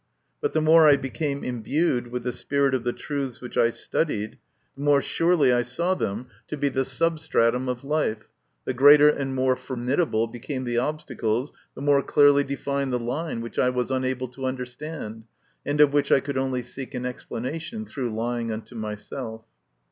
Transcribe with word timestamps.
But 0.41 0.53
the 0.53 0.61
more 0.61 0.89
I 0.89 0.97
became 0.97 1.43
imbued 1.43 2.07
with 2.07 2.23
the 2.23 2.33
spirit 2.33 2.73
of 2.73 2.83
the 2.83 2.91
truths 2.91 3.39
which 3.39 3.55
I 3.55 3.69
studied, 3.69 4.39
the 4.75 4.81
more 4.81 4.99
surely 4.99 5.53
I 5.53 5.61
saw 5.61 5.93
them 5.93 6.25
to 6.47 6.57
be 6.57 6.69
the 6.69 6.79
132 6.79 7.37
MY 7.37 7.45
CONFESSION. 7.51 7.65
133 7.67 7.67
substratum 7.67 7.69
of 7.69 7.83
life, 7.83 8.27
the 8.65 8.73
greater 8.73 9.09
and 9.09 9.35
more 9.35 9.55
formidable 9.55 10.25
became 10.25 10.63
the 10.63 10.79
obstacles, 10.79 11.53
the 11.75 11.81
more 11.83 12.01
clearly 12.01 12.43
defined 12.43 12.91
the 12.91 12.97
line 12.97 13.41
which 13.41 13.59
I 13.59 13.69
vas 13.69 13.91
unable 13.91 14.27
to 14.29 14.47
understand, 14.47 15.25
and 15.63 15.79
of 15.79 15.93
which 15.93 16.11
I 16.11 16.19
could 16.19 16.35
only 16.39 16.63
seek 16.63 16.95
an 16.95 17.05
explanation 17.05 17.85
through 17.85 18.09
lying 18.15 18.51
unto 18.51 18.73
myself. 18.73 19.43